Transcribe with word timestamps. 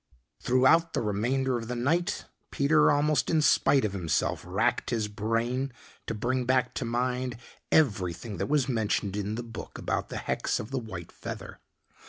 Throughout 0.41 0.93
the 0.93 1.01
remainder 1.01 1.59
of 1.59 1.67
the 1.67 1.75
night 1.75 2.25
Peter, 2.49 2.89
almost 2.89 3.29
in 3.29 3.39
spite 3.39 3.85
of 3.85 3.93
himself, 3.93 4.43
wracked 4.43 4.89
his 4.89 5.07
brain 5.07 5.71
to 6.07 6.15
bring 6.15 6.43
back 6.45 6.73
to 6.73 6.85
mind 6.85 7.37
everything 7.71 8.37
that 8.37 8.49
was 8.49 8.67
mentioned 8.67 9.15
in 9.15 9.35
the 9.35 9.43
book 9.43 9.77
about 9.77 10.09
the 10.09 10.17
hex 10.17 10.59
of 10.59 10.71
the 10.71 10.79
white 10.79 11.11
feather. 11.11 11.59